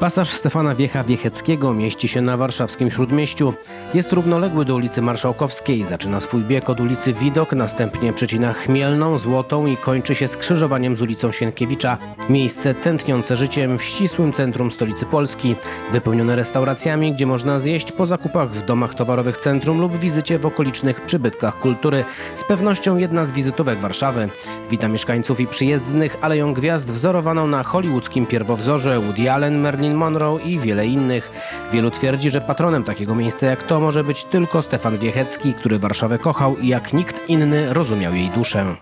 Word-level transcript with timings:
Pasaż 0.00 0.28
Stefana 0.28 0.74
Wiecha 0.74 1.04
Wiecheckiego 1.04 1.74
mieści 1.74 2.08
się 2.08 2.20
na 2.20 2.36
warszawskim 2.36 2.90
Śródmieściu. 2.90 3.54
Jest 3.94 4.12
równoległy 4.12 4.64
do 4.64 4.74
ulicy 4.74 5.02
Marszałkowskiej. 5.02 5.84
Zaczyna 5.84 6.20
swój 6.20 6.42
bieg 6.42 6.70
od 6.70 6.80
ulicy 6.80 7.12
Widok, 7.12 7.52
następnie 7.52 8.12
przecina 8.12 8.52
Chmielną, 8.52 9.18
Złotą 9.18 9.66
i 9.66 9.76
kończy 9.76 10.14
się 10.14 10.28
skrzyżowaniem 10.28 10.96
z 10.96 11.02
ulicą 11.02 11.32
Sienkiewicza. 11.32 11.98
Miejsce 12.28 12.74
tętniące 12.74 13.36
życiem 13.36 13.78
w 13.78 13.82
ścisłym 13.82 14.32
centrum 14.32 14.70
stolicy 14.70 15.06
Polski, 15.06 15.56
wypełnione 15.92 16.36
restauracjami, 16.36 17.12
gdzie 17.12 17.26
można 17.26 17.58
zjeść 17.58 17.92
po 17.92 18.06
zakupach 18.06 18.50
w 18.50 18.66
domach 18.66 18.94
towarowych 18.94 19.36
centrum 19.36 19.80
lub 19.80 19.98
wizycie 19.98 20.38
w 20.38 20.46
okolicznych 20.46 21.00
przybytkach 21.00 21.58
kultury. 21.58 22.04
Z 22.36 22.44
pewnością 22.44 22.96
jedna 22.96 23.24
z 23.24 23.32
wizytówek 23.32 23.78
Warszawy. 23.78 24.28
Wita 24.70 24.88
mieszkańców 24.88 25.40
i 25.40 25.46
przyjezdnych 25.46 26.16
Aleją 26.20 26.54
Gwiazd 26.54 26.90
wzorowaną 26.90 27.46
na 27.46 27.62
hollywoodzkim 27.62 28.26
pierwowzorze 28.26 29.00
Woody 29.00 29.30
Allen, 29.30 29.60
Marilyn 29.84 29.98
Monroe 29.98 30.38
i 30.38 30.58
wiele 30.58 30.86
innych. 30.86 31.30
Wielu 31.72 31.90
twierdzi, 31.90 32.30
że 32.30 32.40
patronem 32.40 32.84
takiego 32.84 33.14
miejsca 33.14 33.46
jak 33.46 33.62
to 33.62 33.80
może 33.80 34.04
być 34.04 34.24
tylko 34.24 34.62
Stefan 34.62 34.98
Wiechecki, 34.98 35.52
który 35.52 35.78
Warszawę 35.78 36.18
kochał 36.18 36.56
i 36.56 36.68
jak 36.68 36.92
nikt 36.92 37.28
inny 37.28 37.74
rozumiał 37.74 38.14
jej 38.14 38.30
duszę. 38.30 38.76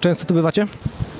Często 0.00 0.24
tu 0.24 0.34
bywacie? 0.34 0.66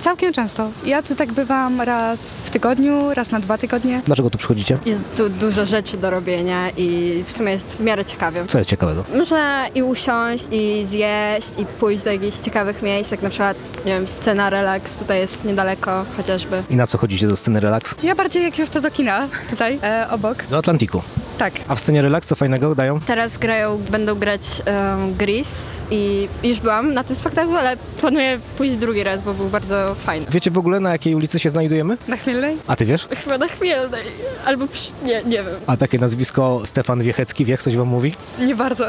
Całkiem 0.02 0.32
często. 0.32 0.70
Ja 0.86 1.02
tu 1.02 1.14
tak 1.14 1.32
bywam 1.32 1.80
raz 1.80 2.20
w 2.44 2.50
tygodniu, 2.50 3.14
raz 3.14 3.30
na 3.30 3.40
dwa 3.40 3.58
tygodnie. 3.58 4.00
Dlaczego 4.06 4.30
tu 4.30 4.38
przychodzicie? 4.38 4.78
Jest 4.86 5.04
tu 5.16 5.28
dużo 5.28 5.66
rzeczy 5.66 5.96
do 5.96 6.10
robienia 6.10 6.70
i 6.76 7.24
w 7.26 7.32
sumie 7.32 7.52
jest 7.52 7.66
w 7.66 7.80
miarę 7.80 8.04
ciekawie. 8.04 8.44
Co 8.48 8.58
jest 8.58 8.70
ciekawego? 8.70 9.04
Można 9.14 9.68
i 9.68 9.82
usiąść, 9.82 10.44
i 10.50 10.84
zjeść, 10.84 11.48
i 11.58 11.66
pójść 11.66 12.04
do 12.04 12.12
jakichś 12.12 12.38
ciekawych 12.38 12.82
miejsc, 12.82 13.10
jak 13.10 13.22
na 13.22 13.30
przykład, 13.30 13.56
nie 13.86 13.92
wiem, 13.92 14.08
scena 14.08 14.50
relax 14.50 14.96
tutaj 14.96 15.18
jest 15.18 15.44
niedaleko 15.44 16.04
chociażby. 16.16 16.62
I 16.70 16.76
na 16.76 16.86
co 16.86 16.98
chodzicie 16.98 17.26
do 17.26 17.36
sceny 17.36 17.60
relaks? 17.60 17.94
Ja 18.02 18.14
bardziej 18.14 18.42
jakiegoś 18.42 18.70
to 18.70 18.80
do 18.80 18.90
kina 18.90 19.28
tutaj, 19.50 19.78
e, 19.82 20.06
obok. 20.10 20.44
Do 20.50 20.58
Atlantiku. 20.58 21.02
Tak. 21.38 21.54
A 21.68 21.74
w 21.74 21.80
scenie 21.80 22.02
relaks 22.02 22.28
co 22.28 22.34
fajnego 22.34 22.74
dają? 22.74 23.00
Teraz 23.00 23.38
grają, 23.38 23.78
będą 23.90 24.14
grać 24.14 24.40
um, 24.66 25.14
Gris 25.14 25.80
i 25.90 26.28
już 26.42 26.60
byłam 26.60 26.94
na 26.94 27.04
tym 27.04 27.16
spektaklu, 27.16 27.56
ale 27.56 27.76
planuję 28.00 28.38
pójść 28.58 28.76
drugi 28.76 29.02
raz, 29.02 29.22
bo 29.22 29.34
był 29.34 29.48
bardzo 29.48 29.94
fajny. 29.94 30.26
Wiecie 30.30 30.50
w 30.50 30.58
ogóle 30.58 30.80
na 30.80 30.92
jakiej 30.92 31.14
ulicy 31.14 31.38
się 31.38 31.50
znajdujemy? 31.50 31.96
Na 32.08 32.16
Chmielnej? 32.16 32.56
A 32.66 32.76
ty 32.76 32.84
wiesz? 32.84 33.08
Chyba 33.24 33.38
na 33.38 33.48
Chmielnej, 33.48 34.04
albo 34.44 34.66
przy... 34.66 34.92
nie, 35.04 35.22
nie 35.24 35.36
wiem. 35.42 35.54
A 35.66 35.76
takie 35.76 35.98
nazwisko 35.98 36.60
Stefan 36.64 37.02
Wiechecki, 37.02 37.44
wiech, 37.44 37.62
coś 37.62 37.76
wam 37.76 37.88
mówi? 37.88 38.14
Nie 38.38 38.54
bardzo. 38.56 38.86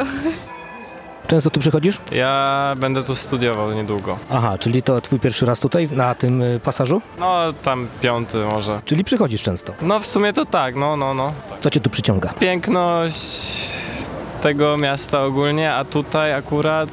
Często 1.27 1.49
tu 1.49 1.59
przychodzisz? 1.59 1.97
Ja 2.11 2.73
będę 2.77 3.03
tu 3.03 3.15
studiował 3.15 3.71
niedługo. 3.73 4.17
Aha, 4.29 4.57
czyli 4.57 4.83
to 4.83 5.01
twój 5.01 5.19
pierwszy 5.19 5.45
raz 5.45 5.59
tutaj, 5.59 5.89
na 5.91 6.15
tym 6.15 6.41
y, 6.41 6.59
pasażu? 6.63 7.01
No, 7.19 7.53
tam 7.63 7.87
piąty 8.01 8.37
może. 8.37 8.81
Czyli 8.85 9.03
przychodzisz 9.03 9.43
często. 9.43 9.73
No, 9.81 9.99
w 9.99 10.05
sumie 10.05 10.33
to 10.33 10.45
tak, 10.45 10.75
no, 10.75 10.97
no, 10.97 11.13
no. 11.13 11.33
Co 11.59 11.69
cię 11.69 11.79
tu 11.79 11.89
przyciąga? 11.89 12.29
Piękność 12.39 13.53
tego 14.41 14.77
miasta 14.77 15.23
ogólnie, 15.23 15.73
a 15.73 15.85
tutaj 15.85 16.33
akurat, 16.33 16.89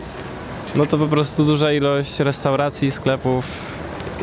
no 0.74 0.86
to 0.86 0.98
po 0.98 1.06
prostu 1.06 1.44
duża 1.44 1.72
ilość 1.72 2.20
restauracji, 2.20 2.90
sklepów 2.90 3.44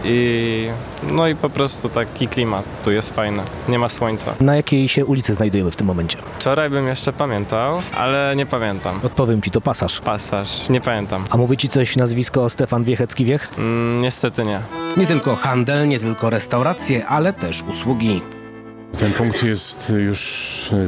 i 0.07 0.67
no 1.11 1.27
i 1.27 1.35
po 1.35 1.49
prostu 1.49 1.89
taki 1.89 2.27
klimat 2.27 2.83
tu 2.83 2.91
jest 2.91 3.15
fajny. 3.15 3.43
Nie 3.69 3.79
ma 3.79 3.89
słońca. 3.89 4.33
Na 4.39 4.55
jakiej 4.55 4.87
się 4.87 5.05
ulicy 5.05 5.35
znajdujemy 5.35 5.71
w 5.71 5.75
tym 5.75 5.87
momencie? 5.87 6.17
Wczoraj 6.39 6.69
bym 6.69 6.87
jeszcze 6.87 7.13
pamiętał, 7.13 7.81
ale 7.97 8.33
nie 8.35 8.45
pamiętam. 8.45 8.99
Odpowiem 9.03 9.41
ci, 9.41 9.51
to 9.51 9.61
pasaż. 9.61 9.99
Pasaż, 9.99 10.69
nie 10.69 10.81
pamiętam. 10.81 11.25
A 11.29 11.37
mówi 11.37 11.57
ci 11.57 11.69
coś 11.69 11.95
nazwisko 11.95 12.49
Stefan 12.49 12.83
Wiechecki 12.83 13.25
Wiech? 13.25 13.49
Mm, 13.57 14.01
niestety 14.01 14.43
nie. 14.43 14.59
Nie 14.97 15.05
tylko 15.07 15.35
handel, 15.35 15.87
nie 15.87 15.99
tylko 15.99 16.29
restauracje, 16.29 17.07
ale 17.07 17.33
też 17.33 17.63
usługi. 17.63 18.21
Ten 18.99 19.11
punkt 19.13 19.43
jest 19.43 19.93
już 19.97 20.69
y, 20.73 20.87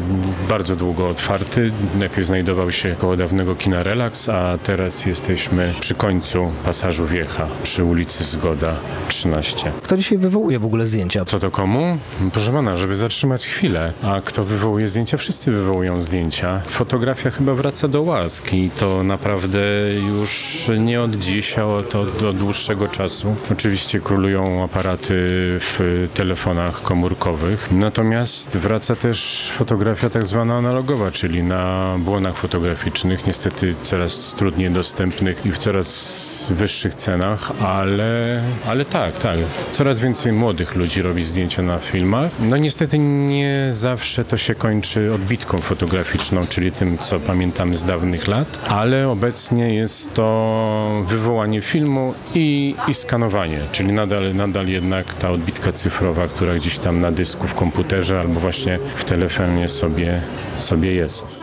bardzo 0.50 0.76
długo 0.76 1.10
otwarty. 1.10 1.72
Najpierw 2.00 2.28
znajdował 2.28 2.72
się 2.72 2.96
koło 3.00 3.18
dawnego 3.18 3.56
kina 3.56 3.84
Relax, 3.84 4.30
a 4.30 4.58
teraz 4.64 5.06
jesteśmy 5.06 5.74
przy 5.80 5.96
końcu 5.96 6.52
pasażu 6.66 7.06
Wiecha, 7.08 7.48
przy 7.64 7.84
ulicy 7.84 8.24
Zgoda 8.24 8.76
13. 9.08 9.72
Kto 9.84 9.98
dzisiaj 9.98 10.18
wywołuje 10.18 10.60
w 10.60 10.66
ogóle 10.66 10.86
zdjęcia? 10.86 11.26
Co 11.26 11.40
to 11.40 11.52
komu? 11.52 11.98
Proszę 12.34 12.52
pana, 12.52 12.76
żeby 12.76 12.96
zatrzymać 12.96 13.48
chwilę. 13.48 13.94
A 14.04 14.22
kto 14.26 14.44
wywołuje 14.44 14.88
zdjęcia? 14.88 15.18
Wszyscy 15.18 15.52
wywołują 15.52 16.02
zdjęcia. 16.02 16.62
Fotografia 16.66 17.30
chyba 17.32 17.54
wraca 17.54 17.88
do 17.88 18.02
łask 18.02 18.54
i 18.54 18.70
to 18.70 19.04
naprawdę 19.04 19.60
już 20.08 20.64
nie 20.80 21.02
od 21.02 21.16
dziś, 21.16 21.58
a 21.58 21.66
od, 21.66 21.96
od, 21.96 22.24
od 22.24 22.38
dłuższego 22.38 22.88
czasu. 22.88 23.36
Oczywiście 23.52 24.00
królują 24.00 24.64
aparaty 24.64 25.14
w 25.60 26.08
telefonach 26.14 26.82
komórkowych. 26.82 27.72
Natomiast 27.90 28.58
wraca 28.58 28.96
też 28.96 29.52
fotografia 29.58 30.10
tak 30.10 30.26
zwana 30.26 30.56
analogowa, 30.58 31.12
czyli 31.12 31.44
na 31.44 31.96
błonach 32.00 32.38
fotograficznych, 32.38 33.28
niestety 33.28 33.76
coraz 33.84 34.36
trudniej 34.38 34.72
dostępnych 34.72 35.46
i 35.46 35.52
w 35.52 35.58
coraz 35.58 36.52
wyższych 36.56 36.96
cenach, 36.96 37.52
ale, 37.64 38.42
ale 38.68 38.86
tak, 38.86 39.18
tak. 39.18 39.38
Coraz 39.72 40.00
więcej 40.00 40.32
młodych 40.34 40.76
ludzi 40.76 41.02
robi 41.02 41.26
zdjęcia 41.26 41.62
na 41.62 41.80
filmach. 41.80 42.32
No 42.40 42.58
niestety 42.58 43.00
nie 43.00 43.68
zawsze 43.72 44.26
to 44.26 44.38
się 44.38 44.56
kończy 44.56 45.14
odbitką 45.14 45.58
fotograficzną, 45.58 46.48
czyli 46.48 46.72
tym, 46.72 46.98
co 46.98 47.20
pamiętamy 47.20 47.78
z 47.78 47.86
dawnych 47.86 48.28
lat, 48.28 48.66
ale 48.68 49.10
obecnie 49.10 49.76
jest 49.76 50.14
to 50.14 51.04
wywołanie 51.08 51.62
filmu 51.62 52.14
i, 52.36 52.76
i 52.88 52.94
skanowanie, 52.94 53.60
czyli 53.72 53.94
nadal, 53.94 54.36
nadal 54.36 54.68
jednak 54.68 55.14
ta 55.14 55.32
odbitka 55.32 55.72
cyfrowa, 55.72 56.28
która 56.28 56.54
gdzieś 56.54 56.80
tam 56.80 57.02
na 57.02 57.12
dysku 57.12 57.48
w 57.48 57.54
komputerze 57.54 57.79
albo 58.20 58.40
właśnie 58.40 58.80
w 58.96 59.04
telefonie 59.04 59.70
sobie, 59.70 60.22
sobie 60.56 60.94
jest. 60.94 61.40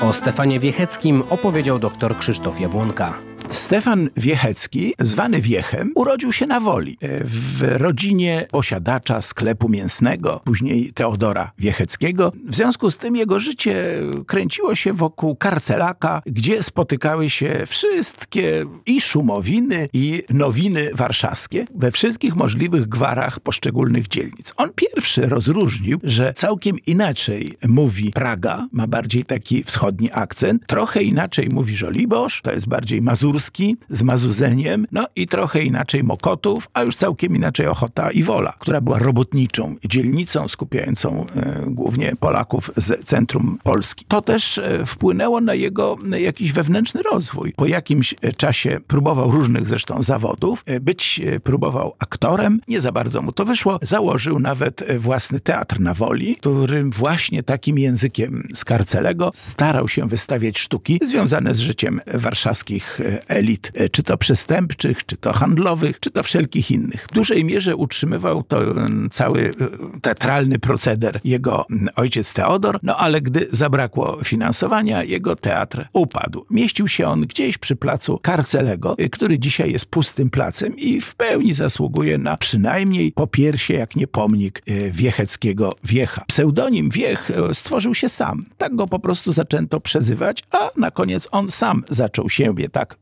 O 0.00 0.12
Stefanie 0.12 0.60
Wiecheckim 0.60 1.22
opowiedział 1.30 1.78
dr 1.78 2.18
Krzysztof 2.18 2.60
Jabłonka. 2.60 3.31
Stefan 3.52 4.08
Wiechecki, 4.16 4.94
zwany 5.00 5.40
Wiechem, 5.40 5.92
urodził 5.94 6.32
się 6.32 6.46
na 6.46 6.60
Woli, 6.60 6.96
e, 7.00 7.24
w 7.24 7.62
rodzinie 7.62 8.46
posiadacza 8.50 9.22
sklepu 9.22 9.68
mięsnego, 9.68 10.40
później 10.44 10.92
Teodora 10.92 11.52
Wiecheckiego. 11.58 12.32
W 12.48 12.54
związku 12.54 12.90
z 12.90 12.96
tym 12.96 13.16
jego 13.16 13.40
życie 13.40 14.00
kręciło 14.26 14.74
się 14.74 14.92
wokół 14.92 15.36
Karcelaka, 15.36 16.22
gdzie 16.26 16.62
spotykały 16.62 17.30
się 17.30 17.64
wszystkie 17.66 18.64
i 18.86 19.00
szumowiny, 19.00 19.88
i 19.92 20.22
nowiny 20.30 20.90
warszawskie 20.94 21.66
we 21.74 21.90
wszystkich 21.90 22.36
możliwych 22.36 22.88
gwarach 22.88 23.40
poszczególnych 23.40 24.08
dzielnic. 24.08 24.52
On 24.56 24.70
pierwszy 24.74 25.26
rozróżnił, 25.26 26.00
że 26.02 26.32
całkiem 26.36 26.76
inaczej 26.86 27.54
mówi 27.68 28.10
Praga, 28.10 28.68
ma 28.72 28.86
bardziej 28.86 29.24
taki 29.24 29.64
wschodni 29.64 30.10
akcent, 30.12 30.66
trochę 30.66 31.02
inaczej 31.02 31.48
mówi 31.48 31.76
Żoliborz, 31.76 32.40
to 32.42 32.52
jest 32.52 32.68
bardziej 32.68 33.02
mazurski, 33.02 33.41
z 33.90 34.02
Mazuzeniem, 34.02 34.86
no 34.92 35.06
i 35.16 35.26
trochę 35.26 35.62
inaczej 35.62 36.04
Mokotów, 36.04 36.68
a 36.74 36.82
już 36.82 36.96
całkiem 36.96 37.36
inaczej 37.36 37.66
Ochota 37.66 38.10
i 38.10 38.22
Wola, 38.22 38.52
która 38.58 38.80
była 38.80 38.98
robotniczą 38.98 39.76
dzielnicą 39.84 40.48
skupiającą 40.48 41.26
e, 41.36 41.62
głównie 41.66 42.12
Polaków 42.20 42.70
z 42.76 43.04
centrum 43.04 43.58
Polski. 43.62 44.04
To 44.08 44.22
też 44.22 44.58
e, 44.58 44.86
wpłynęło 44.86 45.40
na 45.40 45.54
jego 45.54 45.96
jakiś 46.18 46.52
wewnętrzny 46.52 47.02
rozwój. 47.02 47.52
Po 47.56 47.66
jakimś 47.66 48.14
e, 48.22 48.32
czasie 48.32 48.80
próbował 48.86 49.30
różnych 49.30 49.66
zresztą 49.66 50.02
zawodów, 50.02 50.64
być 50.80 51.20
próbował 51.44 51.94
aktorem, 51.98 52.60
nie 52.68 52.80
za 52.80 52.92
bardzo 52.92 53.22
mu 53.22 53.32
to 53.32 53.44
wyszło. 53.44 53.78
Założył 53.82 54.38
nawet 54.38 54.84
własny 54.98 55.40
teatr 55.40 55.80
na 55.80 55.94
Woli, 55.94 56.36
którym 56.36 56.90
właśnie 56.90 57.42
takim 57.42 57.78
językiem 57.78 58.42
Skarcelego 58.54 59.30
starał 59.34 59.88
się 59.88 60.08
wystawiać 60.08 60.58
sztuki 60.58 61.00
związane 61.02 61.54
z 61.54 61.60
życiem 61.60 62.00
warszawskich 62.14 63.00
elit, 63.32 63.72
e, 63.74 63.88
czy 63.88 64.02
to 64.02 64.16
przestępczych, 64.18 65.06
czy 65.06 65.16
to 65.16 65.32
handlowych, 65.32 66.00
czy 66.00 66.10
to 66.10 66.22
wszelkich 66.22 66.70
innych. 66.70 67.06
W 67.10 67.14
dużej 67.14 67.44
mierze 67.44 67.76
utrzymywał 67.76 68.42
to 68.42 68.62
mm, 68.62 69.08
cały 69.10 69.40
e, 69.40 69.52
teatralny 70.00 70.58
proceder 70.58 71.20
jego 71.24 71.66
ojciec 71.96 72.32
Teodor, 72.32 72.78
no 72.82 72.96
ale 72.96 73.20
gdy 73.20 73.46
zabrakło 73.50 74.18
finansowania, 74.24 75.04
jego 75.04 75.36
teatr 75.36 75.88
upadł. 75.92 76.46
Mieścił 76.50 76.88
się 76.88 77.06
on 77.06 77.20
gdzieś 77.20 77.58
przy 77.58 77.76
placu 77.76 78.18
Karcelego, 78.22 78.94
e, 78.98 79.08
który 79.08 79.38
dzisiaj 79.38 79.72
jest 79.72 79.86
pustym 79.86 80.30
placem 80.30 80.76
i 80.76 81.00
w 81.00 81.14
pełni 81.14 81.54
zasługuje 81.54 82.18
na 82.18 82.36
przynajmniej 82.36 83.12
popiersie, 83.12 83.74
jak 83.74 83.96
nie 83.96 84.06
pomnik 84.06 84.62
e, 84.66 84.90
Wiecheckiego 84.90 85.74
Wiecha. 85.84 86.24
Pseudonim 86.26 86.90
Wiech 86.90 87.30
e, 87.30 87.54
stworzył 87.54 87.94
się 87.94 88.08
sam. 88.08 88.44
Tak 88.58 88.76
go 88.76 88.86
po 88.86 88.98
prostu 88.98 89.32
zaczęto 89.32 89.80
przezywać, 89.80 90.42
a 90.50 90.70
na 90.76 90.90
koniec 90.90 91.28
on 91.30 91.50
sam 91.50 91.84
zaczął 91.88 92.28
siebie 92.28 92.68
tak 92.68 92.96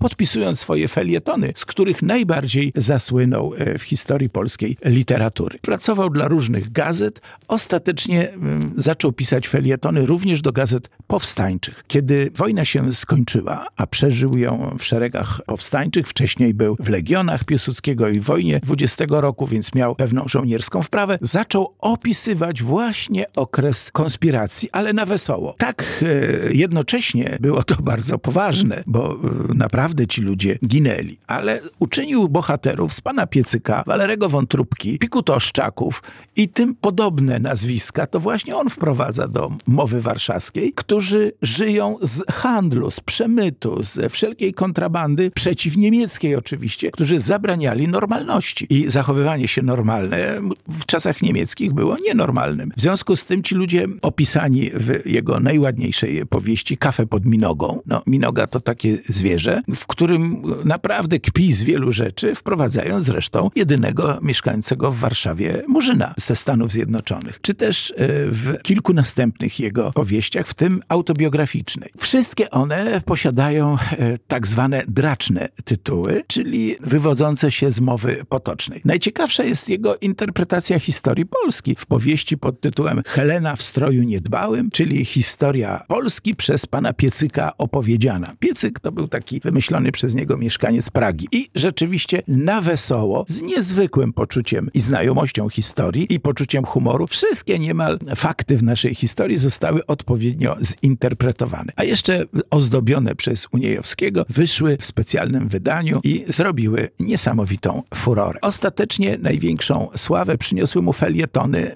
podpisując 0.00 0.60
swoje 0.60 0.88
felietony, 0.88 1.52
z 1.56 1.64
których 1.64 2.02
najbardziej 2.02 2.72
zasłynął 2.76 3.54
e, 3.54 3.78
w 3.78 3.82
historii 3.82 4.30
polskiej 4.30 4.76
literatury. 4.84 5.58
Pracował 5.62 6.10
dla 6.10 6.28
różnych 6.28 6.72
gazet, 6.72 7.20
ostatecznie 7.48 8.32
mm, 8.32 8.72
zaczął 8.76 9.12
pisać 9.12 9.48
felietony 9.48 10.06
również 10.06 10.42
do 10.42 10.52
gazet 10.52 10.90
powstańczych. 11.06 11.84
Kiedy 11.86 12.30
wojna 12.34 12.64
się 12.64 12.92
skończyła, 12.92 13.66
a 13.76 13.86
przeżył 13.86 14.36
ją 14.36 14.76
w 14.78 14.84
szeregach 14.84 15.40
powstańczych, 15.46 16.08
wcześniej 16.08 16.54
był 16.54 16.76
w 16.80 16.88
Legionach 16.88 17.44
Piłsudskiego 17.44 18.08
i 18.08 18.20
wojnie 18.20 18.60
20 18.60 19.04
roku, 19.08 19.46
więc 19.46 19.74
miał 19.74 19.94
pewną 19.94 20.24
żołnierską 20.26 20.82
wprawę, 20.82 21.18
zaczął 21.22 21.74
opisywać 21.80 22.62
właśnie 22.62 23.26
okres 23.36 23.90
konspiracji, 23.92 24.68
ale 24.72 24.92
na 24.92 25.06
wesoło. 25.06 25.54
Tak 25.58 25.84
e, 26.02 26.52
jednocześnie 26.52 27.38
było 27.40 27.62
to 27.62 27.82
bardzo 27.82 28.18
poważne, 28.18 28.82
bo 28.86 29.12
e, 29.12 29.47
naprawdę 29.54 30.06
ci 30.06 30.22
ludzie 30.22 30.58
ginęli, 30.66 31.18
ale 31.26 31.60
uczynił 31.78 32.28
bohaterów 32.28 32.94
z 32.94 33.00
pana 33.00 33.26
Piecyka, 33.26 33.82
Walerego 33.86 34.28
Wątróbki, 34.28 34.98
Pikutoszczaków 34.98 36.02
i 36.36 36.48
tym 36.48 36.74
podobne 36.74 37.38
nazwiska, 37.38 38.06
to 38.06 38.20
właśnie 38.20 38.56
on 38.56 38.68
wprowadza 38.68 39.28
do 39.28 39.52
mowy 39.66 40.02
warszawskiej, 40.02 40.72
którzy 40.72 41.32
żyją 41.42 41.96
z 42.02 42.22
handlu, 42.30 42.90
z 42.90 43.00
przemytu, 43.00 43.82
ze 43.82 44.08
wszelkiej 44.08 44.54
kontrabandy 44.54 45.30
przeciwniemieckiej 45.30 46.36
oczywiście, 46.36 46.90
którzy 46.90 47.20
zabraniali 47.20 47.88
normalności. 47.88 48.66
I 48.70 48.90
zachowywanie 48.90 49.48
się 49.48 49.62
normalne 49.62 50.40
w 50.68 50.86
czasach 50.86 51.22
niemieckich 51.22 51.72
było 51.72 51.96
nienormalnym. 52.06 52.72
W 52.76 52.80
związku 52.80 53.16
z 53.16 53.24
tym 53.24 53.42
ci 53.42 53.54
ludzie 53.54 53.86
opisani 54.02 54.70
w 54.74 55.06
jego 55.06 55.40
najładniejszej 55.40 56.26
powieści 56.26 56.76
Kafę 56.76 57.06
pod 57.06 57.26
Minogą. 57.26 57.80
No, 57.86 58.02
Minoga 58.06 58.46
to 58.46 58.60
takie 58.60 58.96
zwierzę, 59.08 59.37
w 59.76 59.86
którym 59.86 60.42
naprawdę 60.64 61.18
kpi 61.20 61.52
z 61.52 61.62
wielu 61.62 61.92
rzeczy, 61.92 62.34
wprowadzają 62.34 63.02
zresztą 63.02 63.50
jedynego 63.56 64.18
mieszkającego 64.22 64.92
w 64.92 64.98
Warszawie 64.98 65.62
Murzyna 65.68 66.14
ze 66.16 66.36
Stanów 66.36 66.72
Zjednoczonych. 66.72 67.40
Czy 67.40 67.54
też 67.54 67.90
e, 67.90 67.94
w 68.30 68.62
kilku 68.62 68.92
następnych 68.92 69.60
jego 69.60 69.90
powieściach, 69.92 70.46
w 70.46 70.54
tym 70.54 70.82
autobiograficznej. 70.88 71.90
Wszystkie 71.98 72.50
one 72.50 73.00
posiadają 73.04 73.76
e, 73.76 74.18
tak 74.18 74.46
zwane 74.46 74.82
draczne 74.88 75.48
tytuły, 75.64 76.24
czyli 76.26 76.76
wywodzące 76.80 77.50
się 77.50 77.70
z 77.70 77.80
mowy 77.80 78.24
potocznej. 78.28 78.80
Najciekawsza 78.84 79.42
jest 79.42 79.68
jego 79.68 79.96
interpretacja 79.96 80.78
historii 80.78 81.26
Polski 81.26 81.74
w 81.78 81.86
powieści 81.86 82.38
pod 82.38 82.60
tytułem 82.60 83.02
Helena 83.06 83.56
w 83.56 83.62
stroju 83.62 84.02
niedbałym, 84.02 84.70
czyli 84.70 85.04
historia 85.04 85.82
Polski 85.88 86.34
przez 86.34 86.66
pana 86.66 86.92
Piecyka 86.92 87.56
opowiedziana. 87.58 88.32
Piecyk 88.38 88.80
to 88.80 88.92
był 88.92 89.08
taki 89.08 89.27
wymyślony 89.44 89.92
przez 89.92 90.14
niego 90.14 90.36
mieszkaniec 90.36 90.90
Pragi. 90.90 91.28
I 91.32 91.48
rzeczywiście 91.54 92.22
na 92.28 92.60
wesoło, 92.60 93.24
z 93.28 93.42
niezwykłym 93.42 94.12
poczuciem 94.12 94.70
i 94.74 94.80
znajomością 94.80 95.48
historii 95.48 96.14
i 96.14 96.20
poczuciem 96.20 96.64
humoru, 96.64 97.06
wszystkie 97.06 97.58
niemal 97.58 97.98
fakty 98.16 98.56
w 98.56 98.62
naszej 98.62 98.94
historii 98.94 99.38
zostały 99.38 99.86
odpowiednio 99.86 100.56
zinterpretowane. 100.84 101.72
A 101.76 101.84
jeszcze 101.84 102.24
ozdobione 102.50 103.14
przez 103.14 103.46
Uniejowskiego 103.52 104.24
wyszły 104.28 104.76
w 104.80 104.86
specjalnym 104.86 105.48
wydaniu 105.48 106.00
i 106.04 106.24
zrobiły 106.28 106.88
niesamowitą 107.00 107.82
furorę. 107.94 108.38
Ostatecznie 108.42 109.18
największą 109.22 109.88
sławę 109.96 110.38
przyniosły 110.38 110.82
mu 110.82 110.92
felietony 110.92 111.72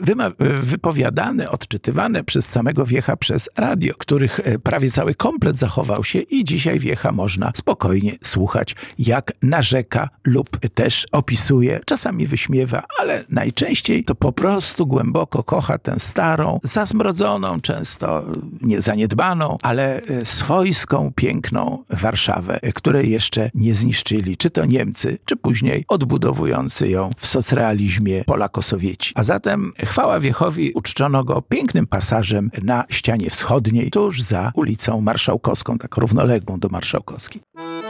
wypowiadane, 0.62 1.50
odczytywane 1.50 2.25
przez 2.25 2.48
samego 2.48 2.87
Wiecha 2.87 3.16
przez 3.16 3.48
radio, 3.56 3.94
których 3.98 4.40
e, 4.40 4.58
prawie 4.58 4.90
cały 4.90 5.14
komplet 5.14 5.58
zachował 5.58 6.05
się 6.05 6.19
i 6.19 6.44
dzisiaj 6.44 6.78
Wiecha 6.78 7.12
można 7.12 7.42
spokojnie 7.55 8.12
słuchać, 8.23 8.77
jak 8.99 9.33
narzeka 9.43 10.09
lub 10.25 10.59
też 10.75 11.06
opisuje, 11.12 11.81
czasami 11.87 12.27
wyśmiewa, 12.27 12.83
ale 12.99 13.25
najczęściej 13.29 14.05
to 14.05 14.15
po 14.15 14.33
prostu 14.33 14.87
głęboko 14.87 15.43
kocha 15.43 15.79
tę 15.79 15.94
starą, 15.99 16.61
zazmrodzoną, 16.62 17.61
często 17.61 18.25
niezaniedbaną, 18.61 19.59
ale 19.62 20.03
e, 20.03 20.27
swojską, 20.27 21.12
piękną 21.17 21.79
Warszawę, 21.91 22.59
e, 22.62 22.73
której 22.73 23.11
jeszcze 23.11 23.50
nie 23.55 23.75
zniszczyli, 23.75 24.37
czy 24.37 24.50
to 24.50 24.65
Niemcy, 24.65 25.19
czy 25.25 25.37
później 25.37 25.85
odbudowujący 25.89 26.89
ją 26.89 27.11
w 27.19 27.27
socrealizmie 27.27 28.25
Polakosowieci. 28.25 29.12
A 29.17 29.23
zatem 29.23 29.73
chwała 29.79 30.21
Wiechowi 30.21 30.73
uczczono 30.73 31.25
go 31.25 31.43
pięknym 31.43 31.87
pasażem 31.87 32.50
na 32.62 32.85
ścianie 32.91 33.31
wschodniej, 33.31 33.91
tuż 33.91 34.23
za 34.23 34.53
ulicą 34.55 35.00
Marszałkowską, 35.00 35.79
tak 35.79 35.97
równoległą 35.97 36.59
do 36.59 36.69
Marszałkowskiej. 36.69 37.31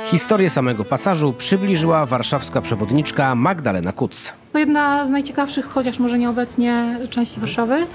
Historię 0.06 0.50
samego 0.50 0.84
pasażu 0.84 1.32
przybliżyła 1.38 2.06
warszawska 2.06 2.60
przewodniczka 2.60 3.34
Magdalena 3.34 3.92
Kuc. 3.92 4.32
To 4.52 4.58
jedna 4.58 5.06
z 5.06 5.10
najciekawszych, 5.10 5.66
chociaż 5.66 5.98
może 5.98 6.18
nieobecnie, 6.18 6.98
części 7.10 7.40
Warszawy. 7.40 7.86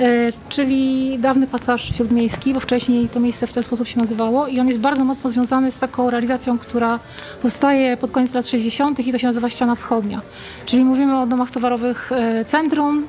E, 0.00 0.32
czyli 0.48 1.18
dawny 1.18 1.46
pasaż 1.46 1.96
śródmiejski, 1.96 2.54
bo 2.54 2.60
wcześniej 2.60 3.08
to 3.08 3.20
miejsce 3.20 3.46
w 3.46 3.52
ten 3.52 3.62
sposób 3.62 3.88
się 3.88 3.98
nazywało 3.98 4.46
i 4.46 4.60
on 4.60 4.68
jest 4.68 4.80
bardzo 4.80 5.04
mocno 5.04 5.30
związany 5.30 5.70
z 5.72 5.78
taką 5.78 6.10
realizacją, 6.10 6.58
która 6.58 6.98
powstaje 7.42 7.96
pod 7.96 8.10
koniec 8.10 8.34
lat 8.34 8.46
60. 8.46 9.06
i 9.06 9.12
to 9.12 9.18
się 9.18 9.26
nazywa 9.26 9.48
Ściana 9.48 9.74
Wschodnia. 9.74 10.20
Czyli 10.66 10.84
mówimy 10.84 11.18
o 11.18 11.26
domach 11.26 11.50
towarowych 11.50 12.12
e, 12.12 12.44
centrum, 12.44 13.06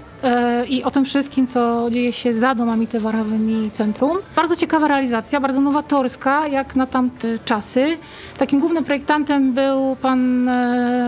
i 0.70 0.84
o 0.84 0.92
tym 0.92 1.06
wszystkim, 1.06 1.48
co 1.48 1.88
dzieje 1.92 2.14
się 2.14 2.34
za 2.34 2.56
domami 2.56 2.88
towarowymi 2.88 3.72
centrum. 3.72 4.18
Bardzo 4.36 4.56
ciekawa 4.56 4.88
realizacja, 4.88 5.40
bardzo 5.40 5.62
nowatorska, 5.62 6.48
jak 6.48 6.76
na 6.76 6.88
tamte 6.88 7.40
czasy. 7.46 7.98
Takim 8.38 8.60
głównym 8.60 8.84
projektantem 8.84 9.54
był 9.54 9.96
pan 10.02 10.52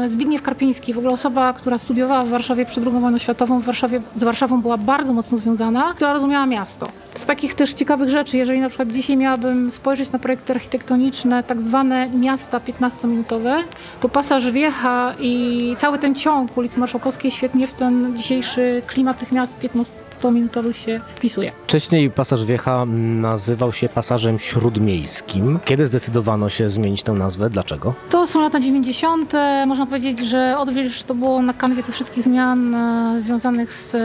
Zbigniew 0.08 0.42
Karpiński, 0.42 0.94
w 0.94 0.98
ogóle 0.98 1.14
osoba, 1.14 1.54
która 1.54 1.78
studiowała 1.78 2.24
w 2.24 2.30
Warszawie 2.30 2.66
przed 2.66 2.88
II 2.88 3.02
wojną 3.02 3.18
światową. 3.18 3.60
W 3.60 3.66
Warszawie, 3.66 4.02
z 4.16 4.24
Warszawą 4.24 4.62
była 4.62 4.78
bardzo 4.78 5.14
mocno 5.14 5.38
związana 5.38 5.94
która 5.96 6.14
rozumiała 6.14 6.46
miasto. 6.46 6.88
Z 7.16 7.26
takich 7.26 7.54
też 7.54 7.74
ciekawych 7.74 8.10
rzeczy, 8.10 8.38
jeżeli 8.38 8.60
na 8.60 8.70
przykład 8.70 8.92
dzisiaj 8.92 9.18
miałabym 9.18 9.72
spojrzeć 9.72 10.12
na 10.12 10.20
projekty 10.20 10.54
architektoniczne, 10.54 11.44
tak 11.44 11.62
zwane 11.62 12.10
miasta 12.10 12.60
15-minutowe, 12.60 13.56
to 14.00 14.10
pasaż 14.10 14.52
Wiecha 14.52 15.14
i 15.20 15.76
cały 15.78 16.00
ten 16.00 16.16
ciąg 16.16 16.58
ulicy 16.58 16.80
Marszałkowskiej 16.80 17.32
świetnie 17.32 17.68
w 17.68 17.74
ten 17.74 18.18
dzisiejszy 18.18 18.82
klimat 18.88 18.99
tych 19.20 19.32
miast 19.32 19.56
15-minutowych 19.60 20.74
się 20.74 21.02
wpisuje. 21.16 21.52
Wcześniej 21.64 22.12
pasaż 22.12 22.46
Wiecha 22.46 22.86
nazywał 23.22 23.74
się 23.74 23.90
pasażem 23.90 24.40
śródmiejskim. 24.40 25.60
Kiedy 25.66 25.86
zdecydowano 25.86 26.50
się 26.50 26.70
zmienić 26.70 27.04
tę 27.04 27.14
nazwę? 27.14 27.50
Dlaczego? 27.50 27.94
To 28.10 28.28
są 28.28 28.42
lata 28.42 28.60
90. 28.60 29.34
Można 29.68 29.86
powiedzieć, 29.86 30.20
że 30.20 30.56
odwilż 30.58 31.04
to 31.04 31.16
było 31.16 31.42
na 31.42 31.54
kanwie 31.54 31.84
tych 31.84 31.96
wszystkich 31.96 32.24
zmian 32.24 32.76
e, 32.76 33.22
związanych 33.22 33.74
z 33.74 33.96
e, 33.96 34.00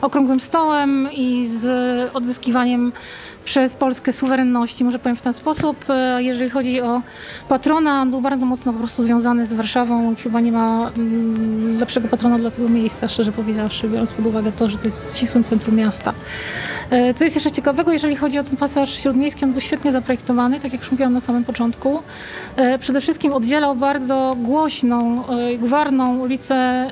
okrągłym 0.00 0.40
stołem 0.40 1.08
i 1.12 1.48
z 1.48 1.66
odzyskiwaniem 2.14 2.92
przez 3.50 3.76
Polskę 3.76 4.12
suwerenności, 4.12 4.84
może 4.84 4.98
powiem 4.98 5.16
w 5.16 5.22
ten 5.22 5.32
sposób. 5.32 5.84
E, 5.88 6.22
jeżeli 6.22 6.50
chodzi 6.50 6.80
o 6.80 7.02
patrona, 7.48 8.02
on 8.02 8.10
był 8.10 8.20
bardzo 8.20 8.46
mocno 8.46 8.72
po 8.72 8.78
prostu 8.78 9.02
związany 9.02 9.46
z 9.46 9.52
Warszawą. 9.52 10.14
Chyba 10.16 10.40
nie 10.40 10.52
ma 10.52 10.90
mm, 10.96 11.78
lepszego 11.78 12.08
patrona 12.08 12.38
dla 12.38 12.50
tego 12.50 12.68
miejsca, 12.68 13.08
szczerze 13.08 13.32
powiedziawszy, 13.32 13.88
biorąc 13.88 14.12
pod 14.12 14.26
uwagę 14.26 14.52
to, 14.52 14.68
że 14.68 14.78
to 14.78 14.86
jest 14.86 15.16
ścisłym 15.16 15.44
centrum 15.44 15.76
miasta. 15.76 16.12
E, 16.90 17.14
co 17.14 17.24
jest 17.24 17.36
jeszcze 17.36 17.52
ciekawego, 17.52 17.92
jeżeli 17.92 18.16
chodzi 18.16 18.38
o 18.38 18.44
ten 18.44 18.56
pasaż 18.56 19.02
śródmiejski, 19.02 19.44
on 19.44 19.52
był 19.52 19.60
świetnie 19.60 19.92
zaprojektowany, 19.92 20.60
tak 20.60 20.72
jak 20.72 20.80
już 20.80 20.90
mówiłam 20.90 21.12
na 21.12 21.20
samym 21.20 21.44
początku. 21.44 22.02
E, 22.56 22.78
przede 22.78 23.00
wszystkim 23.00 23.32
oddzielał 23.32 23.76
bardzo 23.76 24.36
głośną, 24.38 25.22
gwarną 25.58 26.18
ulicę 26.18 26.86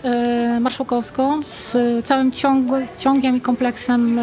Marszałkowską 0.60 1.40
z 1.48 1.76
całym 2.06 2.32
ciąg, 2.32 2.68
ciągiem 2.98 3.36
i 3.36 3.40
kompleksem 3.40 4.20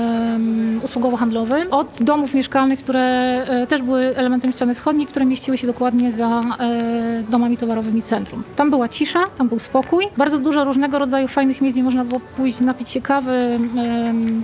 usługowo-handlowym 0.84 1.68
od 1.72 1.98
domów 2.02 2.34
mieszkalnych, 2.34 2.80
które 2.80 3.02
e, 3.02 3.68
też 3.68 3.82
były 3.82 4.16
elementem 4.16 4.52
ściany 4.52 4.76
wschodniej, 4.76 5.08
które 5.08 5.26
mieściły 5.26 5.58
się 5.58 5.68
dokładnie 5.68 6.12
za 6.12 6.42
e, 6.60 7.24
domami 7.30 7.58
towarowymi 7.58 8.02
centrum. 8.02 8.44
Tam 8.56 8.70
była 8.70 8.90
cisza, 8.90 9.24
tam 9.38 9.50
był 9.50 9.60
spokój, 9.60 10.08
bardzo 10.18 10.38
dużo 10.38 10.64
różnego 10.64 11.00
rodzaju 11.00 11.28
fajnych 11.28 11.62
miejsc, 11.62 11.76
gdzie 11.76 11.84
można 11.84 12.06
było 12.06 12.20
pójść, 12.38 12.60
napić 12.60 12.90
się 12.90 13.02
kawy, 13.02 13.60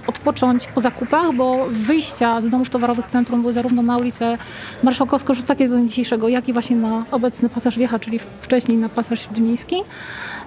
odpocząć 0.08 0.68
po 0.68 0.82
zakupach, 0.82 1.21
bo 1.34 1.66
wyjścia 1.70 2.42
z 2.42 2.50
domów 2.50 2.70
towarowych 2.70 3.08
centrum 3.08 3.42
były 3.42 3.54
zarówno 3.54 3.82
na 3.82 3.98
ulicę 3.98 4.38
Marszałkowską, 4.84 5.34
że 5.34 5.44
takie 5.44 5.68
do 5.68 5.82
dzisiejszego, 5.82 6.28
jak 6.28 6.50
i 6.50 6.54
właśnie 6.54 6.76
na 6.76 7.06
obecny 7.12 7.50
pasaż 7.50 7.78
Wiecha, 7.78 8.00
czyli 8.00 8.20
wcześniej 8.42 8.78
na 8.78 8.90
pasaż 8.90 9.22
śródmiejski. 9.22 9.76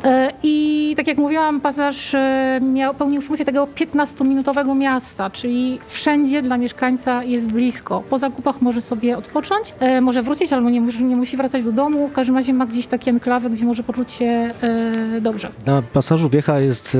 E, 0.04 0.30
I 0.42 0.94
tak 0.96 1.06
jak 1.06 1.18
mówiłam, 1.18 1.60
pasaż 1.60 2.16
miał, 2.60 2.94
pełnił 2.94 3.22
funkcję 3.22 3.46
tego 3.46 3.66
15-minutowego 3.66 4.76
miasta, 4.76 5.30
czyli 5.30 5.78
wszędzie 5.86 6.42
dla 6.42 6.58
mieszkańca 6.58 7.24
jest 7.24 7.46
blisko. 7.46 8.02
Po 8.10 8.18
zakupach 8.18 8.62
może 8.62 8.80
sobie 8.80 9.18
odpocząć, 9.18 9.74
e, 9.80 10.00
może 10.00 10.22
wrócić 10.22 10.52
albo 10.52 10.70
nie, 10.70 10.80
nie 10.80 11.16
musi 11.16 11.36
wracać 11.36 11.64
do 11.64 11.72
domu. 11.72 12.08
W 12.08 12.12
każdym 12.12 12.36
razie 12.36 12.52
ma 12.54 12.66
gdzieś 12.66 12.86
takie 12.86 13.10
enklawy, 13.10 13.50
gdzie 13.50 13.64
może 13.64 13.82
poczuć 13.82 14.12
się 14.12 14.24
e, 14.24 15.20
dobrze. 15.20 15.50
Na 15.66 15.82
pasażu 15.82 16.28
Wiecha 16.28 16.60
jest 16.60 16.98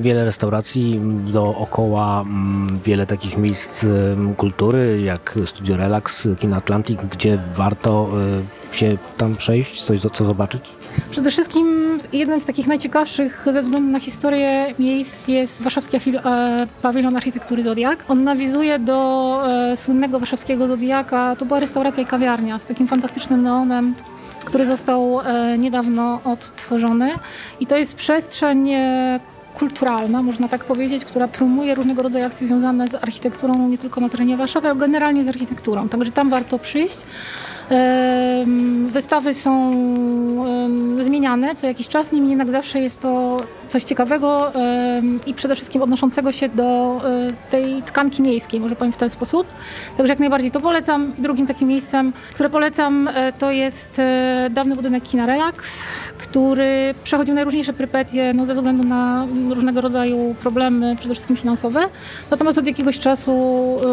wiele 0.00 0.24
restauracji, 0.24 1.00
dookoła 1.32 2.24
wiele 2.84 3.06
takich 3.06 3.38
miejsc 3.38 3.86
kultury 4.36 5.00
jak 5.04 5.38
Studio 5.44 5.76
Relax, 5.76 6.28
Kino 6.38 6.56
Atlantic, 6.56 7.00
gdzie 7.10 7.38
warto 7.56 8.08
e, 8.58 8.61
się 8.76 8.98
tam 9.16 9.36
przejść, 9.36 9.82
coś 9.82 10.00
co 10.00 10.24
zobaczyć? 10.24 10.70
Przede 11.10 11.30
wszystkim 11.30 11.98
jednym 12.12 12.40
z 12.40 12.44
takich 12.44 12.66
najciekawszych 12.66 13.46
ze 13.52 13.62
względu 13.62 13.92
na 13.92 14.00
historię 14.00 14.74
miejsc 14.78 15.28
jest 15.28 15.62
warszawski 15.62 15.96
e, 15.96 16.00
pawilon 16.82 17.16
architektury 17.16 17.62
Zodiak. 17.62 18.04
On 18.08 18.24
nawiązuje 18.24 18.78
do 18.78 19.40
e, 19.46 19.76
słynnego 19.76 20.18
warszawskiego 20.18 20.66
Zodiaka. 20.66 21.36
To 21.36 21.44
była 21.44 21.60
restauracja 21.60 22.02
i 22.02 22.06
kawiarnia 22.06 22.58
z 22.58 22.66
takim 22.66 22.88
fantastycznym 22.88 23.42
neonem, 23.42 23.94
który 24.44 24.66
został 24.66 25.20
e, 25.20 25.58
niedawno 25.58 26.20
odtworzony. 26.24 27.10
I 27.60 27.66
to 27.66 27.76
jest 27.76 27.94
przestrzeń 27.94 28.70
kulturalna, 29.54 30.22
można 30.22 30.48
tak 30.48 30.64
powiedzieć, 30.64 31.04
która 31.04 31.28
promuje 31.28 31.74
różnego 31.74 32.02
rodzaju 32.02 32.26
akcje 32.26 32.46
związane 32.46 32.88
z 32.88 32.94
architekturą 32.94 33.68
nie 33.68 33.78
tylko 33.78 34.00
na 34.00 34.08
terenie 34.08 34.36
Warszawy, 34.36 34.68
ale 34.68 34.78
generalnie 34.78 35.24
z 35.24 35.28
architekturą. 35.28 35.88
Także 35.88 36.12
tam 36.12 36.30
warto 36.30 36.58
przyjść. 36.58 36.98
Wystawy 38.92 39.34
są 39.34 39.72
zmieniane 41.00 41.54
co 41.54 41.66
jakiś 41.66 41.88
czas, 41.88 42.12
niemniej 42.12 42.30
jednak 42.30 42.50
zawsze 42.50 42.80
jest 42.80 43.00
to 43.00 43.36
coś 43.68 43.84
ciekawego 43.84 44.52
i 45.26 45.34
przede 45.34 45.54
wszystkim 45.54 45.82
odnoszącego 45.82 46.32
się 46.32 46.48
do 46.48 47.00
e, 47.04 47.50
tej 47.50 47.82
tkanki 47.82 48.22
miejskiej, 48.22 48.60
może 48.60 48.76
powiem 48.76 48.92
w 48.92 48.96
ten 48.96 49.10
sposób. 49.10 49.46
Także 49.96 50.12
jak 50.12 50.20
najbardziej 50.20 50.50
to 50.50 50.60
polecam. 50.60 51.12
Drugim 51.18 51.46
takim 51.46 51.68
miejscem, 51.68 52.12
które 52.34 52.50
polecam, 52.50 53.08
e, 53.08 53.32
to 53.32 53.50
jest 53.50 53.98
e, 53.98 54.50
dawny 54.50 54.76
budynek 54.76 55.02
Kina 55.04 55.26
Relax, 55.26 55.78
który 56.18 56.94
przechodził 57.04 57.34
najróżniejsze 57.34 57.72
perypetie 57.72 58.32
no, 58.34 58.46
ze 58.46 58.54
względu 58.54 58.88
na 58.88 59.26
różnego 59.50 59.80
rodzaju 59.80 60.34
problemy, 60.42 60.96
przede 60.96 61.14
wszystkim 61.14 61.36
finansowe. 61.36 61.80
Natomiast 62.30 62.58
od 62.58 62.66
jakiegoś 62.66 62.98
czasu 62.98 63.32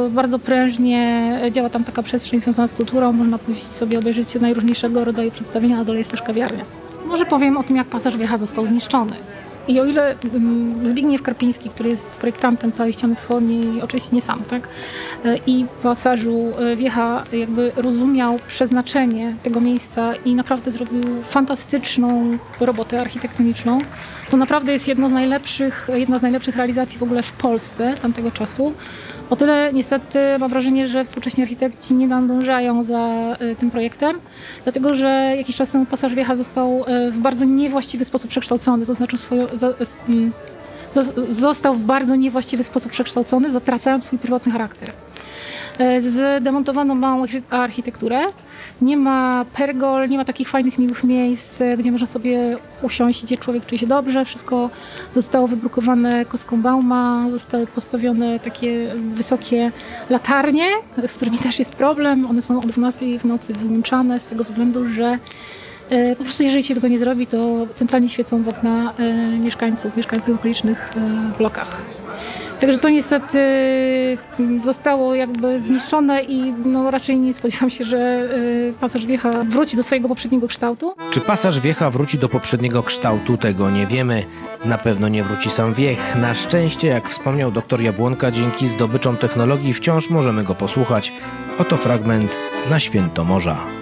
bardzo 0.09 0.39
prężnie 0.39 1.33
działa 1.51 1.69
tam 1.69 1.83
taka 1.83 2.03
przestrzeń 2.03 2.39
związana 2.39 2.67
z 2.67 2.74
kulturą. 2.74 3.13
Można 3.13 3.38
pójść 3.38 3.63
sobie 3.71 3.99
obejrzeć 3.99 4.35
najróżniejszego 4.35 5.05
rodzaju 5.05 5.31
przedstawienia, 5.31 5.77
na 5.77 5.85
dole 5.85 5.97
jest 5.97 6.11
też 6.11 6.21
kawiarnia. 6.21 6.65
Może 7.05 7.25
powiem 7.25 7.57
o 7.57 7.63
tym, 7.63 7.75
jak 7.75 7.88
pasaż 7.88 8.17
Wiecha 8.17 8.38
został 8.38 8.65
zniszczony. 8.65 9.15
I 9.67 9.79
o 9.79 9.85
ile 9.85 10.15
mm, 10.33 10.88
Zbigniew 10.88 11.21
Karpiński, 11.21 11.69
który 11.69 11.89
jest 11.89 12.09
projektantem 12.09 12.71
całej 12.71 12.93
ściany 12.93 13.15
wschodniej, 13.15 13.81
oczywiście 13.81 14.15
nie 14.15 14.21
sam, 14.21 14.43
tak, 14.49 14.67
e, 15.25 15.35
i 15.47 15.65
pasażu 15.83 16.51
e, 16.59 16.75
Wiecha 16.75 17.23
jakby 17.31 17.71
rozumiał 17.75 18.39
przeznaczenie 18.47 19.35
tego 19.43 19.61
miejsca 19.61 20.13
i 20.25 20.35
naprawdę 20.35 20.71
zrobił 20.71 21.01
fantastyczną 21.23 22.38
robotę 22.59 23.01
architektoniczną, 23.01 23.77
to 24.29 24.38
naprawdę 24.38 24.73
jest 24.73 24.88
jedno 24.88 25.09
z 25.09 25.11
najlepszych, 25.11 25.88
jedna 25.93 26.19
z 26.19 26.21
najlepszych 26.21 26.55
realizacji 26.55 26.99
w 26.99 27.03
ogóle 27.03 27.23
w 27.23 27.31
Polsce 27.31 27.95
tamtego 28.01 28.31
czasu. 28.31 28.73
O 29.29 29.36
tyle 29.36 29.69
niestety 29.74 30.19
mam 30.39 30.50
wrażenie, 30.50 30.88
że 30.88 31.03
współcześni 31.03 31.43
architekci 31.43 31.93
nie 31.93 32.07
nadążają 32.07 32.83
za 32.83 33.09
e, 33.39 33.55
tym 33.55 33.71
projektem, 33.71 34.19
dlatego 34.63 34.93
że 34.93 35.33
jakiś 35.38 35.55
czas 35.55 35.69
temu 35.71 35.86
pasaż 35.86 36.15
Wiecha 36.15 36.36
został 36.36 36.83
e, 36.88 37.12
w 37.12 37.17
bardzo 37.17 37.45
niewłaściwy 37.45 38.05
sposób 38.05 38.29
przekształcony, 38.29 38.86
to 38.86 38.93
znaczy 38.93 39.15
s- 39.79 39.98
mm, 40.09 40.31
zos- 40.95 41.31
został 41.33 41.75
w 41.75 41.79
bardzo 41.83 42.15
niewłaściwy 42.15 42.63
sposób 42.63 42.91
przekształcony, 42.91 43.51
zatracając 43.51 44.05
swój 44.05 44.19
pierwotny 44.19 44.51
charakter. 44.51 44.89
E, 45.79 46.01
Zdemontowano 46.39 46.95
małą 46.95 47.25
archi- 47.25 47.41
architekturę. 47.50 48.21
Nie 48.81 48.98
ma 48.98 49.45
pergol, 49.55 50.09
nie 50.09 50.17
ma 50.17 50.25
takich 50.25 50.50
fajnych, 50.50 50.77
miłych 50.77 51.03
miejsc, 51.03 51.62
e, 51.62 51.77
gdzie 51.77 51.91
można 51.91 52.07
sobie 52.07 52.57
usiąść, 52.81 53.24
gdzie 53.24 53.38
człowiek 53.38 53.65
czuje 53.65 53.79
się 53.79 53.88
dobrze. 53.88 54.25
Wszystko 54.25 54.69
zostało 55.13 55.48
wybrukowane 55.48 56.25
kostką 56.25 56.62
bauma, 56.62 57.25
zostały 57.31 57.67
postawione 57.67 58.39
takie 58.39 58.88
wysokie 59.15 59.71
latarnie, 60.09 60.65
z 61.07 61.13
którymi 61.13 61.38
też 61.38 61.59
jest 61.59 61.75
problem. 61.75 62.25
One 62.25 62.41
są 62.41 62.59
o 62.59 62.62
12 62.62 63.19
w 63.19 63.25
nocy 63.25 63.53
wyłączane 63.53 64.19
z 64.19 64.25
tego 64.25 64.43
względu, 64.43 64.89
że 64.89 65.19
e, 65.89 66.15
po 66.15 66.24
prostu 66.24 66.43
jeżeli 66.43 66.63
się 66.63 66.75
tego 66.75 66.88
nie 66.88 67.00
zrobi, 67.00 67.27
to 67.27 67.67
centralnie 67.75 68.09
świecą 68.09 68.43
w 68.43 68.48
okna 68.48 68.93
e, 68.98 69.13
mieszkańców, 69.39 69.98
mieszkańców 69.98 70.36
w 70.36 70.39
okolicznych 70.39 70.93
blokach. 71.38 71.99
Także 72.59 72.77
to 72.77 72.89
niestety 72.89 73.39
mm, 74.39 74.61
zostało 74.65 75.15
jakby 75.15 75.61
zniszczone 75.61 76.23
i 76.23 76.53
no 76.65 76.91
raczej 76.91 77.19
nie 77.19 77.33
spodziewam 77.33 77.69
się, 77.69 77.83
że 77.83 78.29
y, 78.33 78.73
pasaż 78.79 79.05
Wiecha 79.05 79.31
wróci 79.43 79.77
do 79.77 79.83
swojego 79.83 80.07
poprzedniego 80.07 80.47
kształtu. 80.47 80.95
Czy 81.11 81.21
pasaż 81.21 81.59
Wiecha 81.59 81.89
wróci 81.89 82.17
do 82.17 82.29
poprzedniego 82.29 82.83
kształtu, 82.83 83.37
tego 83.37 83.69
nie 83.69 83.87
wiemy. 83.87 84.23
Na 84.65 84.77
pewno 84.77 85.07
nie 85.07 85.23
wróci 85.23 85.49
sam 85.49 85.73
Wiech. 85.73 86.15
Na 86.15 86.33
szczęście, 86.33 86.87
jak 86.87 87.09
wspomniał 87.09 87.51
dr 87.51 87.81
Jabłonka, 87.81 88.31
dzięki 88.31 88.67
zdobyczom 88.67 89.17
technologii 89.17 89.73
wciąż 89.73 90.09
możemy 90.09 90.43
go 90.43 90.55
posłuchać. 90.55 91.13
Oto 91.59 91.77
fragment 91.77 92.31
na 92.69 92.79
święto 92.79 93.23
morza. 93.23 93.78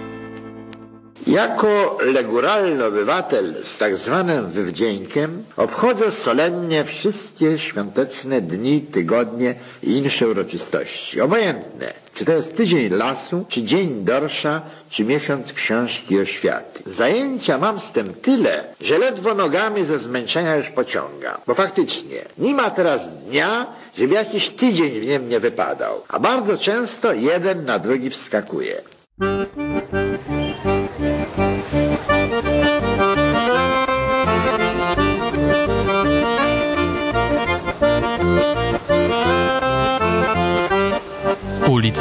Jako 1.26 1.98
leguralny 2.00 2.84
obywatel 2.84 3.54
z 3.64 3.78
tak 3.78 3.96
zwanym 3.96 4.50
wywdziękiem 4.50 5.44
obchodzę 5.56 6.12
solennie 6.12 6.84
wszystkie 6.84 7.58
świąteczne 7.58 8.40
dni, 8.40 8.80
tygodnie 8.80 9.54
i 9.82 9.90
inne 9.90 10.28
uroczystości. 10.30 11.20
Obojętne, 11.20 11.92
czy 12.14 12.24
to 12.24 12.32
jest 12.32 12.56
tydzień 12.56 12.88
lasu, 12.88 13.44
czy 13.48 13.62
dzień 13.62 14.04
dorsza, 14.04 14.62
czy 14.90 15.04
miesiąc 15.04 15.52
książki 15.52 16.20
oświaty. 16.20 16.82
Zajęcia 16.86 17.58
mam 17.58 17.80
z 17.80 17.90
tym 17.90 18.14
tyle, 18.14 18.64
że 18.80 18.98
ledwo 18.98 19.34
nogami 19.34 19.84
ze 19.84 19.98
zmęczenia 19.98 20.56
już 20.56 20.68
pociągam. 20.68 21.40
Bo 21.46 21.54
faktycznie, 21.54 22.22
nie 22.38 22.54
ma 22.54 22.70
teraz 22.70 23.00
dnia, 23.28 23.66
żeby 23.98 24.14
jakiś 24.14 24.48
tydzień 24.48 25.00
w 25.00 25.06
nim 25.06 25.28
nie 25.28 25.40
wypadał. 25.40 26.02
A 26.08 26.18
bardzo 26.18 26.58
często 26.58 27.12
jeden 27.12 27.64
na 27.64 27.78
drugi 27.78 28.10
wskakuje. 28.10 28.82